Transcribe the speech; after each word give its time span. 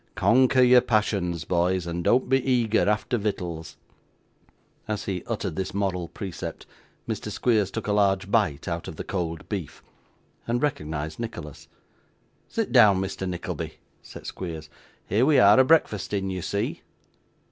Conquer 0.15 0.63
your 0.63 0.81
passions, 0.81 1.45
boys, 1.45 1.85
and 1.85 2.03
don't 2.03 2.27
be 2.27 2.43
eager 2.43 2.89
after 2.89 3.19
vittles.' 3.19 3.77
As 4.87 5.03
he 5.05 5.23
uttered 5.27 5.55
this 5.55 5.75
moral 5.75 6.07
precept, 6.07 6.65
Mr. 7.07 7.29
Squeers 7.29 7.69
took 7.69 7.85
a 7.85 7.91
large 7.93 8.31
bite 8.31 8.67
out 8.67 8.87
of 8.87 8.95
the 8.95 9.03
cold 9.03 9.47
beef, 9.47 9.83
and 10.47 10.59
recognised 10.59 11.19
Nicholas. 11.19 11.67
'Sit 12.47 12.71
down, 12.71 12.97
Mr. 12.99 13.29
Nickleby,' 13.29 13.75
said 14.01 14.25
Squeers. 14.25 14.71
'Here 15.05 15.23
we 15.23 15.37
are, 15.37 15.59
a 15.59 15.63
breakfasting 15.63 16.31
you 16.31 16.41
see! 16.41 16.81